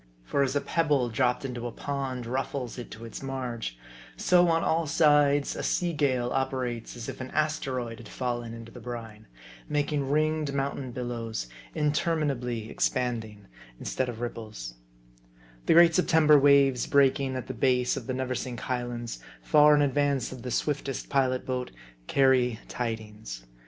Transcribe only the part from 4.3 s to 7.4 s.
on all sides, a sea gale operates as if an